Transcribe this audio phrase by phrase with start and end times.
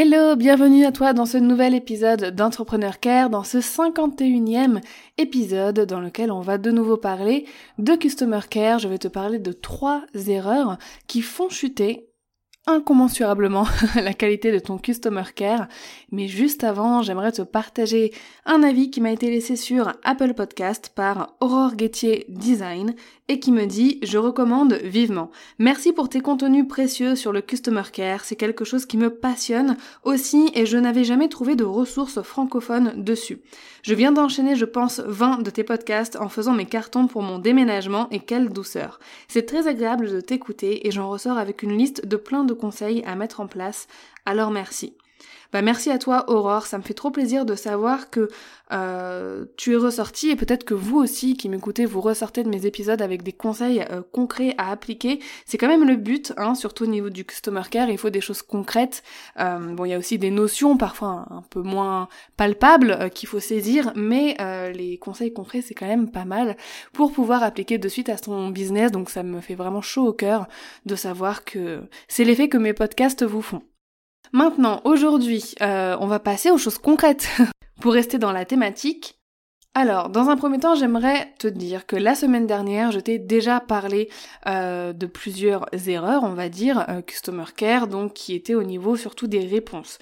[0.00, 4.80] Hello, bienvenue à toi dans ce nouvel épisode d'Entrepreneur Care, dans ce 51e
[5.16, 7.46] épisode dans lequel on va de nouveau parler
[7.78, 8.78] de Customer Care.
[8.78, 12.08] Je vais te parler de trois erreurs qui font chuter
[12.68, 13.66] incommensurablement
[13.96, 15.66] la qualité de ton customer care.
[16.12, 18.12] Mais juste avant, j'aimerais te partager
[18.44, 22.94] un avis qui m'a été laissé sur Apple Podcast par Aurore Guettier Design
[23.28, 25.30] et qui me dit je recommande vivement.
[25.58, 29.76] Merci pour tes contenus précieux sur le customer care, c'est quelque chose qui me passionne
[30.04, 33.40] aussi et je n'avais jamais trouvé de ressources francophones dessus.
[33.82, 37.38] Je viens d'enchaîner je pense 20 de tes podcasts en faisant mes cartons pour mon
[37.38, 38.98] déménagement et quelle douceur.
[39.28, 43.02] C'est très agréable de t'écouter et j'en ressors avec une liste de plein de conseils
[43.06, 43.86] à mettre en place,
[44.26, 44.96] alors merci.
[45.50, 48.28] Bah merci à toi Aurore, ça me fait trop plaisir de savoir que
[48.70, 52.66] euh, tu es ressorti et peut-être que vous aussi qui m'écoutez, vous ressortez de mes
[52.66, 55.20] épisodes avec des conseils euh, concrets à appliquer.
[55.46, 58.20] C'est quand même le but, hein, surtout au niveau du customer care, il faut des
[58.20, 59.02] choses concrètes.
[59.40, 63.40] Euh, bon, il y a aussi des notions parfois un peu moins palpables qu'il faut
[63.40, 64.36] saisir, mais
[64.74, 66.56] les conseils concrets c'est quand même pas mal
[66.92, 68.92] pour pouvoir appliquer de suite à son business.
[68.92, 70.46] Donc ça me fait vraiment chaud au cœur
[70.84, 73.62] de savoir que c'est l'effet que mes podcasts vous font.
[74.32, 77.28] Maintenant, aujourd'hui, euh, on va passer aux choses concrètes.
[77.80, 79.18] Pour rester dans la thématique,
[79.74, 83.60] alors, dans un premier temps, j'aimerais te dire que la semaine dernière, je t'ai déjà
[83.60, 84.08] parlé
[84.48, 88.96] euh, de plusieurs erreurs, on va dire, euh, customer care, donc qui étaient au niveau
[88.96, 89.98] surtout des réponses.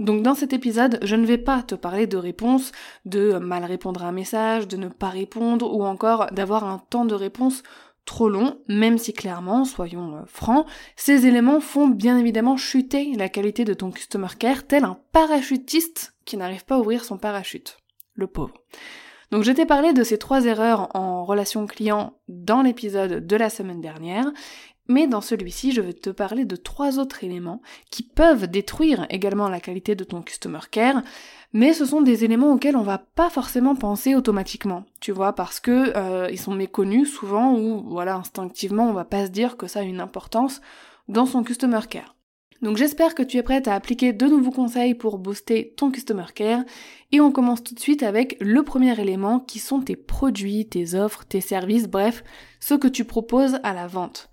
[0.00, 2.72] Donc dans cet épisode, je ne vais pas te parler de réponses,
[3.04, 7.04] de mal répondre à un message, de ne pas répondre, ou encore d'avoir un temps
[7.04, 7.62] de réponse
[8.10, 10.66] trop long, même si clairement, soyons euh, francs,
[10.96, 16.12] ces éléments font bien évidemment chuter la qualité de ton customer care tel un parachutiste
[16.24, 17.78] qui n'arrive pas à ouvrir son parachute.
[18.14, 18.54] Le pauvre.
[19.30, 23.48] Donc je t'ai parlé de ces trois erreurs en relation client dans l'épisode de la
[23.48, 24.32] semaine dernière,
[24.90, 29.48] mais dans celui-ci je vais te parler de trois autres éléments qui peuvent détruire également
[29.48, 31.02] la qualité de ton customer care,
[31.52, 35.60] mais ce sont des éléments auxquels on va pas forcément penser automatiquement, tu vois, parce
[35.60, 39.66] que euh, ils sont méconnus souvent ou voilà instinctivement on va pas se dire que
[39.66, 40.60] ça a une importance
[41.08, 42.16] dans son customer care.
[42.62, 46.26] Donc j'espère que tu es prête à appliquer de nouveaux conseils pour booster ton customer
[46.34, 46.62] care
[47.10, 50.94] et on commence tout de suite avec le premier élément qui sont tes produits, tes
[50.94, 52.22] offres, tes services, bref,
[52.58, 54.28] ce que tu proposes à la vente.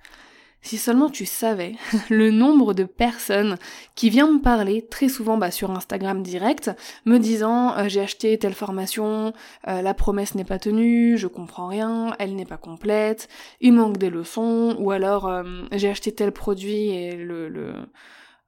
[0.61, 1.75] Si seulement tu savais
[2.09, 3.57] le nombre de personnes
[3.95, 6.71] qui viennent me parler très souvent bah, sur Instagram direct,
[7.05, 9.33] me disant euh, j'ai acheté telle formation,
[9.67, 13.29] euh, la promesse n'est pas tenue, je comprends rien, elle n'est pas complète,
[13.61, 17.87] il manque des leçons, ou alors euh, j'ai acheté tel produit et le, le,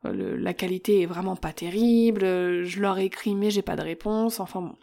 [0.04, 2.22] la qualité est vraiment pas terrible,
[2.66, 4.76] je leur ai écrit mais j'ai pas de réponse, enfin bon.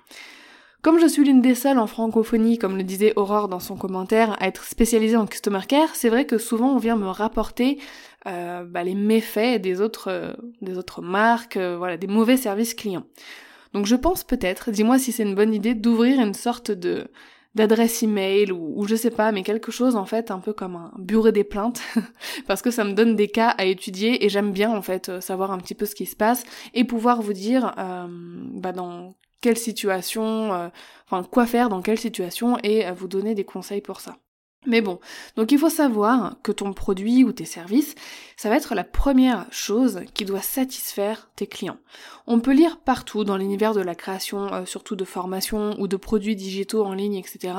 [0.86, 4.40] Comme je suis l'une des seules en francophonie, comme le disait Aurore dans son commentaire,
[4.40, 7.80] à être spécialisée en customer care, c'est vrai que souvent on vient me rapporter
[8.28, 10.32] euh, bah, les méfaits des autres, euh,
[10.62, 13.02] des autres marques, euh, voilà, des mauvais services clients.
[13.72, 17.08] Donc je pense peut-être, dis-moi si c'est une bonne idée, d'ouvrir une sorte de
[17.56, 20.76] d'adresse email ou, ou je sais pas, mais quelque chose en fait un peu comme
[20.76, 21.82] un bureau des plaintes,
[22.46, 25.50] parce que ça me donne des cas à étudier et j'aime bien en fait savoir
[25.50, 27.74] un petit peu ce qui se passe et pouvoir vous dire
[28.54, 29.16] bah dans
[29.54, 30.68] situation, euh,
[31.06, 34.16] enfin quoi faire dans quelle situation et à vous donner des conseils pour ça.
[34.66, 34.98] Mais bon,
[35.36, 37.94] donc il faut savoir que ton produit ou tes services,
[38.36, 41.78] ça va être la première chose qui doit satisfaire tes clients.
[42.26, 45.96] On peut lire partout dans l'univers de la création, euh, surtout de formation ou de
[45.96, 47.54] produits digitaux en ligne, etc.,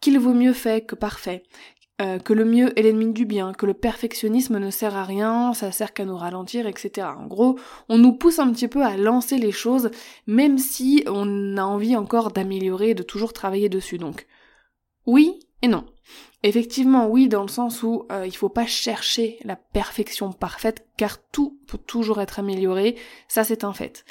[0.00, 1.42] qu'il vaut mieux fait que parfait,
[2.00, 5.52] euh, que le mieux est l'ennemi du bien, que le perfectionnisme ne sert à rien,
[5.52, 7.08] ça sert qu'à nous ralentir, etc.
[7.18, 7.58] En gros,
[7.88, 9.90] on nous pousse un petit peu à lancer les choses,
[10.26, 13.98] même si on a envie encore d'améliorer, de toujours travailler dessus.
[13.98, 14.26] Donc,
[15.06, 15.84] oui et non.
[16.42, 21.18] Effectivement, oui, dans le sens où euh, il faut pas chercher la perfection parfaite, car
[21.30, 22.96] tout peut toujours être amélioré,
[23.28, 24.04] ça c'est un fait.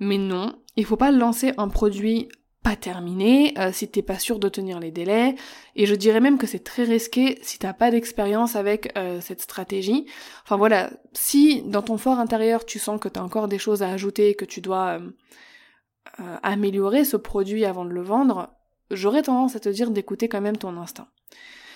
[0.00, 2.28] Mais non, il faut pas lancer un produit
[2.66, 5.36] pas terminé, euh, si t'es pas sûr de tenir les délais,
[5.76, 9.40] et je dirais même que c'est très risqué si t'as pas d'expérience avec euh, cette
[9.40, 10.06] stratégie.
[10.42, 13.90] Enfin voilà, si dans ton fort intérieur tu sens que t'as encore des choses à
[13.90, 18.48] ajouter, que tu dois euh, améliorer ce produit avant de le vendre,
[18.90, 21.06] j'aurais tendance à te dire d'écouter quand même ton instinct.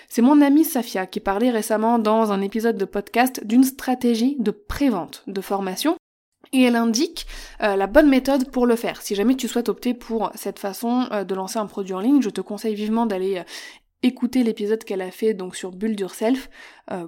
[0.09, 4.51] C'est mon amie Safia qui parlait récemment dans un épisode de podcast d'une stratégie de
[4.51, 5.95] prévente de formation
[6.53, 7.27] et elle indique
[7.61, 9.01] euh, la bonne méthode pour le faire.
[9.01, 12.21] Si jamais tu souhaites opter pour cette façon euh, de lancer un produit en ligne,
[12.21, 13.43] je te conseille vivement d'aller euh,
[14.03, 16.49] écouter l'épisode qu'elle a fait donc sur Build Yourself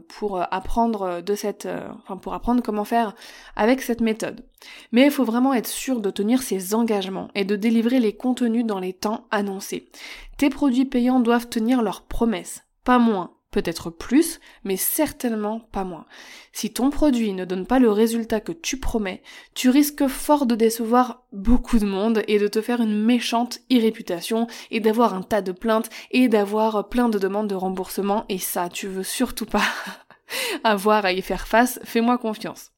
[0.10, 1.68] pour apprendre de cette
[2.04, 3.16] enfin pour apprendre comment faire
[3.56, 4.45] avec cette méthode.
[4.92, 8.63] Mais il faut vraiment être sûr de tenir ses engagements et de délivrer les contenus
[8.63, 9.89] dans les temps annoncés.
[10.38, 16.06] Tes produits payants doivent tenir leurs promesses, pas moins peut-être plus, mais certainement pas moins.
[16.52, 19.22] Si ton produit ne donne pas le résultat que tu promets,
[19.54, 24.48] tu risques fort de décevoir beaucoup de monde et de te faire une méchante irréputation
[24.72, 28.70] et d'avoir un tas de plaintes et d'avoir plein de demandes de remboursement et ça,
[28.70, 29.64] tu veux surtout pas.
[30.64, 32.72] avoir à y faire face, fais-moi confiance.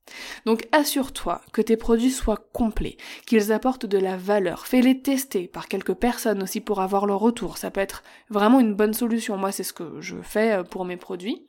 [0.45, 4.67] Donc assure-toi que tes produits soient complets, qu'ils apportent de la valeur.
[4.67, 7.57] Fais-les tester par quelques personnes aussi pour avoir leur retour.
[7.57, 9.37] Ça peut être vraiment une bonne solution.
[9.37, 11.45] Moi, c'est ce que je fais euh, pour mes produits.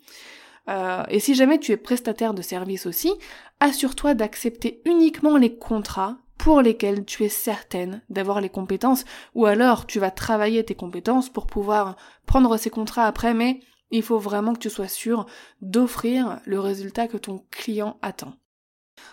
[0.69, 3.13] Euh, et si jamais tu es prestataire de service aussi,
[3.61, 9.05] assure-toi d'accepter uniquement les contrats pour lesquels tu es certaine d'avoir les compétences,
[9.35, 11.97] ou alors tu vas travailler tes compétences pour pouvoir
[12.27, 13.61] prendre ces contrats après, mais
[13.91, 15.27] il faut vraiment que tu sois sûr
[15.61, 18.35] d'offrir le résultat que ton client attend.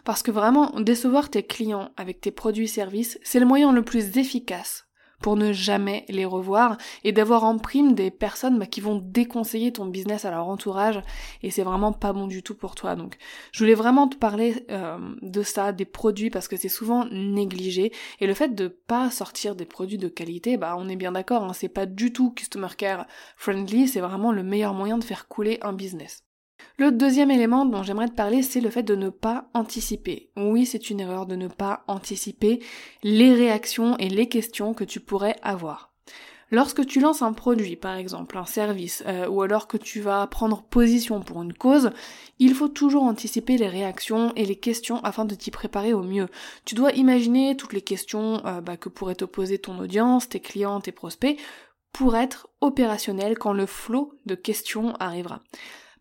[0.05, 3.83] Parce que vraiment, décevoir tes clients avec tes produits et services, c'est le moyen le
[3.83, 4.87] plus efficace
[5.23, 9.71] pour ne jamais les revoir et d'avoir en prime des personnes bah, qui vont déconseiller
[9.71, 11.01] ton business à leur entourage
[11.41, 12.95] et c'est vraiment pas bon du tout pour toi.
[12.95, 13.15] Donc
[13.53, 17.93] je voulais vraiment te parler euh, de ça, des produits parce que c'est souvent négligé
[18.19, 21.43] et le fait de pas sortir des produits de qualité, bah on est bien d'accord,
[21.43, 25.29] hein, c'est pas du tout customer care friendly, c'est vraiment le meilleur moyen de faire
[25.29, 26.25] couler un business.
[26.77, 30.30] Le deuxième élément dont j'aimerais te parler, c'est le fait de ne pas anticiper.
[30.38, 32.62] Oui, c'est une erreur de ne pas anticiper
[33.04, 35.94] les réactions et les questions que tu pourrais avoir.
[36.54, 40.27] Lorsque tu lances un produit, par exemple, un service, euh, ou alors que tu vas
[40.27, 41.89] prendre position pour une cause,
[42.38, 46.27] il faut toujours anticiper les réactions et les questions afin de t'y préparer au mieux.
[46.63, 50.39] Tu dois imaginer toutes les questions euh, bah, que pourrait te poser ton audience, tes
[50.39, 51.39] clients, tes prospects,
[51.92, 55.42] pour être opérationnel quand le flot de questions arrivera.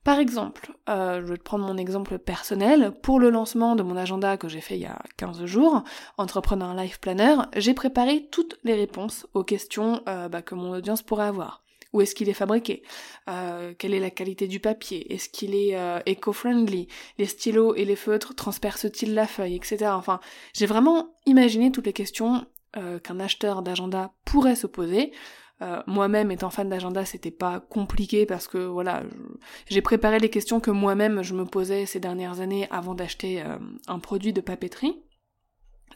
[0.05, 2.93] Par exemple, euh, je vais te prendre mon exemple personnel.
[3.03, 5.85] Pour le lancement de mon agenda que j'ai fait il y a 15 jours,
[6.19, 11.03] Entrepreneur Life Planner, j'ai préparé toutes les réponses aux questions euh, bah, que mon audience
[11.03, 11.63] pourrait avoir.
[11.93, 12.83] Où est-ce qu'il est fabriqué?
[13.29, 15.13] Euh, Quelle est la qualité du papier?
[15.13, 15.77] Est-ce qu'il est,
[16.07, 16.89] éco-friendly?
[17.19, 19.85] Les stylos et les feutres transpercent-ils la feuille Etc.
[19.87, 20.19] Enfin,
[20.55, 25.13] j'ai vraiment imaginé toutes les questions qu'un acheteur d'agenda pourrait se poser
[25.63, 29.03] euh, moi-même étant fan d'agenda, c'était pas compliqué parce que voilà,
[29.67, 33.59] j'ai préparé les questions que moi-même je me posais ces dernières années avant d'acheter euh,
[33.87, 34.97] un produit de papeterie.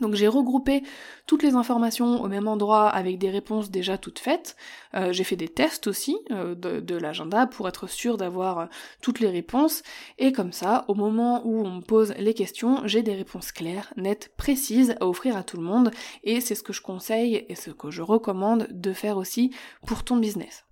[0.01, 0.83] Donc j'ai regroupé
[1.27, 4.57] toutes les informations au même endroit avec des réponses déjà toutes faites.
[4.95, 8.67] Euh, j'ai fait des tests aussi euh, de, l'agenda pour être sûr d'avoir euh,
[9.03, 9.83] toutes les réponses.
[10.19, 13.93] Et comme ça, au moment où on me pose les questions, j'ai des réponses claires,
[13.97, 15.91] nettes, précises à offrir à tout le monde.
[16.25, 19.55] Et c'est ce que je conseille et ce que je recommande de faire aussi
[19.87, 20.65] pour ton business.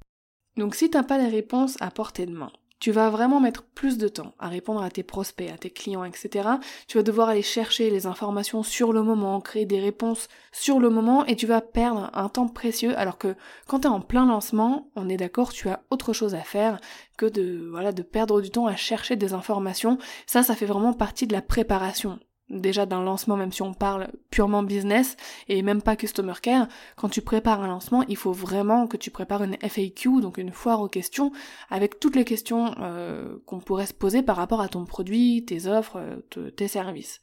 [0.56, 3.98] Donc si t'as pas les réponses à portée de main, tu vas vraiment mettre plus
[3.98, 6.48] de temps à répondre à tes prospects, à tes clients, etc.
[6.86, 10.90] Tu vas devoir aller chercher les informations sur le moment, créer des réponses sur le
[10.90, 14.26] moment et tu vas perdre un temps précieux alors que quand tu es en plein
[14.26, 16.78] lancement, on est d'accord, tu as autre chose à faire
[17.16, 19.98] que de voilà de perdre du temps à chercher des informations.
[20.26, 22.18] Ça ça fait vraiment partie de la préparation
[22.50, 25.16] déjà d'un lancement, même si on parle purement business
[25.48, 29.10] et même pas customer care, quand tu prépares un lancement, il faut vraiment que tu
[29.10, 31.32] prépares une FAQ, donc une foire aux questions,
[31.70, 35.66] avec toutes les questions euh, qu'on pourrait se poser par rapport à ton produit, tes
[35.66, 37.20] offres, euh, tes services.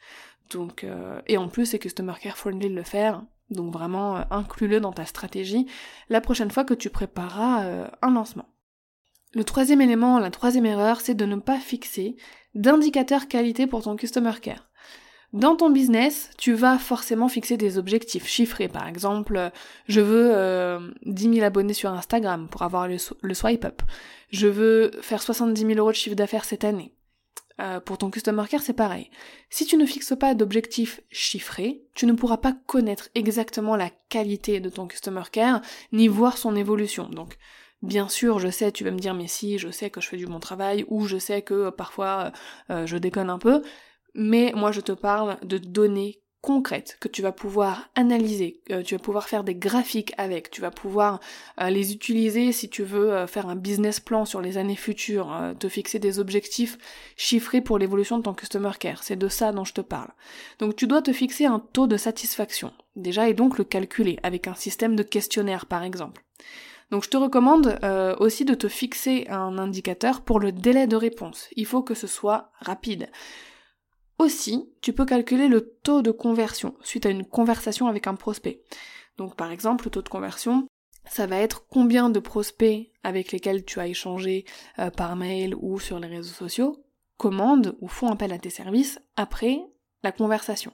[0.49, 3.23] Donc, euh, et en plus, c'est customer care friendly de le faire.
[3.49, 5.67] Donc vraiment, inclus-le dans ta stratégie
[6.09, 8.47] la prochaine fois que tu prépareras un lancement.
[9.33, 12.15] Le troisième élément, la troisième erreur, c'est de ne pas fixer
[12.53, 14.70] d'indicateur qualité pour ton customer care.
[15.33, 18.67] Dans ton business, tu vas forcément fixer des objectifs chiffrés.
[18.67, 19.51] Par exemple,
[19.88, 22.97] je veux euh, 10 000 abonnés sur Instagram pour avoir le,
[23.33, 23.81] swipe up.
[24.29, 26.93] Je veux faire 70 000 euros de chiffre d'affaires cette année.
[27.61, 29.09] Euh, pour ton customer care, c'est pareil.
[29.50, 34.59] Si tu ne fixes pas d'objectifs chiffrés, tu ne pourras pas connaître exactement la qualité
[34.59, 35.61] de ton customer care,
[35.93, 37.07] ni voir son évolution.
[37.07, 37.38] Donc,
[37.81, 40.17] Bien sûr, je sais, tu vas me dire, mais si, je sais que je fais
[40.17, 42.31] du bon travail, ou je sais que euh, parfois
[42.69, 43.63] euh, je déconne un peu,
[44.13, 48.96] mais moi je te parle de données concrètes que tu vas pouvoir analyser, euh, tu
[48.96, 51.20] vas pouvoir faire des graphiques avec, tu vas pouvoir
[51.62, 55.53] euh, les utiliser si tu veux euh, faire un business plan sur les années futures,
[55.60, 56.77] te fixer des objectifs
[57.15, 59.03] chiffrés pour l'évolution de ton customer care.
[59.03, 60.10] C'est de ça dont je te parle.
[60.60, 64.48] Donc tu dois te fixer un taux de satisfaction, déjà, et donc le calculer avec
[64.48, 66.24] un système de questionnaire par exemple.
[66.89, 67.80] Donc je te recommande
[68.20, 71.48] aussi de te fixer un indicateur pour le délai de réponse.
[71.56, 73.08] Il faut que ce soit rapide.
[74.21, 78.61] Aussi, tu peux calculer le taux de conversion suite à une conversation avec un prospect.
[79.17, 80.67] Donc par exemple, le taux de conversion,
[81.09, 84.45] ça va être combien de prospects avec lesquels tu as échangé
[84.77, 86.85] euh, par mail ou sur les réseaux sociaux
[87.17, 89.59] commandent ou font appel à tes services après
[90.03, 90.71] la conversation.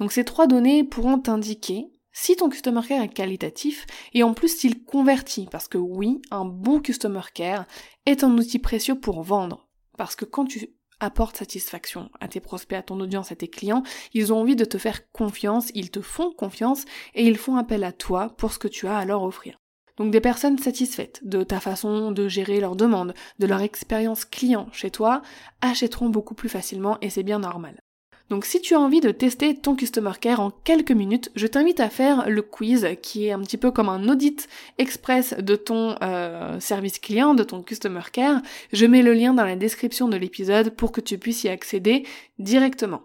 [0.00, 4.48] Donc ces trois données pourront t'indiquer si ton customer care est qualitatif et en plus
[4.48, 7.64] s'il convertit parce que oui, un bon customer care
[8.06, 9.68] est un outil précieux pour vendre.
[9.96, 13.82] Parce que quand tu apporte satisfaction à tes prospects, à ton audience, à tes clients,
[14.14, 16.84] ils ont envie de te faire confiance, ils te font confiance
[17.14, 19.58] et ils font appel à toi pour ce que tu as à leur offrir.
[19.96, 24.68] Donc des personnes satisfaites de ta façon de gérer leurs demandes, de leur expérience client
[24.72, 25.22] chez toi,
[25.62, 27.80] achèteront beaucoup plus facilement et c'est bien normal.
[28.28, 31.78] Donc si tu as envie de tester ton Customer Care en quelques minutes, je t'invite
[31.78, 35.96] à faire le quiz qui est un petit peu comme un audit express de ton
[36.02, 38.42] euh, service client, de ton Customer Care.
[38.72, 42.04] Je mets le lien dans la description de l'épisode pour que tu puisses y accéder
[42.38, 43.02] directement.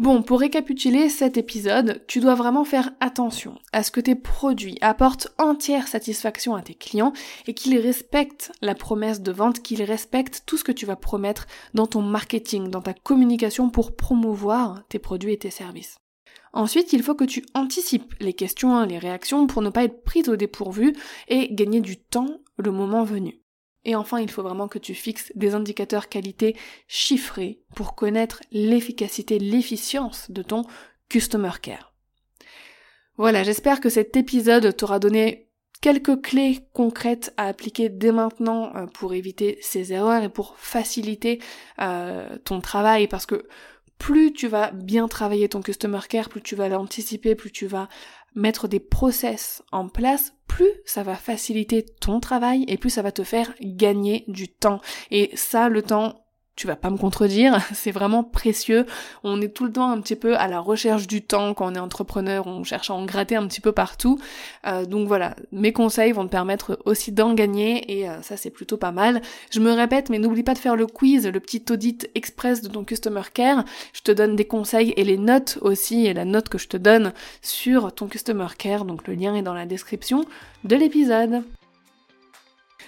[0.00, 4.78] Bon, pour récapituler cet épisode, tu dois vraiment faire attention à ce que tes produits
[4.80, 7.12] apportent entière satisfaction à tes clients
[7.46, 11.46] et qu'ils respectent la promesse de vente, qu'ils respectent tout ce que tu vas promettre
[11.74, 15.98] dans ton marketing, dans ta communication pour promouvoir tes produits et tes services.
[16.54, 20.30] Ensuite, il faut que tu anticipes les questions, les réactions pour ne pas être prise
[20.30, 20.96] au dépourvu
[21.28, 23.42] et gagner du temps le moment venu.
[23.84, 26.56] Et enfin, il faut vraiment que tu fixes des indicateurs qualité
[26.86, 30.64] chiffrés pour connaître l'efficacité, l'efficience de ton
[31.08, 31.92] Customer Care.
[33.16, 38.86] Voilà, j'espère que cet épisode t'aura donné quelques clés concrètes à appliquer dès maintenant euh,
[38.86, 41.40] pour éviter ces erreurs et pour faciliter
[41.80, 43.46] euh, ton travail parce que
[43.98, 47.88] plus tu vas bien travailler ton customer care, plus tu vas l'anticiper, plus tu vas
[48.34, 53.12] mettre des process en place, plus ça va faciliter ton travail et plus ça va
[53.12, 54.80] te faire gagner du temps.
[55.10, 56.24] Et ça, le temps,
[56.56, 58.86] tu vas pas me contredire, c'est vraiment précieux.
[59.24, 61.74] On est tout le temps un petit peu à la recherche du temps quand on
[61.74, 64.18] est entrepreneur, on cherche à en gratter un petit peu partout.
[64.66, 68.50] Euh, donc voilà, mes conseils vont te permettre aussi d'en gagner et euh, ça c'est
[68.50, 69.22] plutôt pas mal.
[69.50, 72.68] Je me répète, mais n'oublie pas de faire le quiz, le petit audit express de
[72.68, 73.64] ton customer care.
[73.92, 76.76] Je te donne des conseils et les notes aussi et la note que je te
[76.76, 78.84] donne sur ton customer care.
[78.84, 80.24] Donc le lien est dans la description
[80.64, 81.42] de l'épisode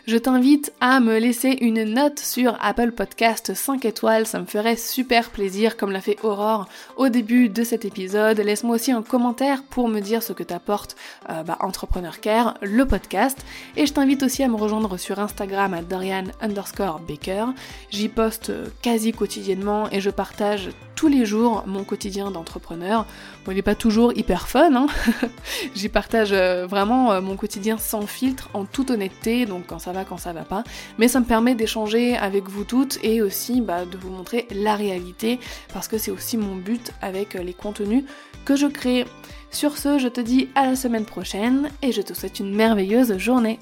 [0.07, 4.77] je t'invite à me laisser une note sur Apple Podcast 5 étoiles, ça me ferait
[4.77, 8.39] super plaisir comme l'a fait Aurore au début de cet épisode.
[8.39, 10.97] Laisse-moi aussi un commentaire pour me dire ce que t'apporte
[11.31, 13.39] euh, bah, Entrepreneur Care, le podcast.
[13.77, 17.47] Et je t'invite aussi à me rejoindre sur Instagram à Dorian underscore Baker.
[17.91, 23.07] J'y poste euh, quasi quotidiennement et je partage tous les jours mon quotidien d'entrepreneur.
[23.45, 24.87] Bon, il n'est pas toujours hyper fun, hein
[25.75, 30.05] j'y partage euh, vraiment mon quotidien sans filtre, en toute honnêteté, donc quand ça va,
[30.05, 30.65] quand ça va pas.
[30.99, 34.77] Mais ça me permet d'échanger avec vous toutes et aussi bah, de vous montrer la
[34.77, 35.39] réalité
[35.73, 38.05] parce que c'est aussi mon but avec les contenus
[38.45, 39.05] que je crée.
[39.51, 43.19] Sur ce, je te dis à la semaine prochaine et je te souhaite une merveilleuse
[43.19, 43.59] journée.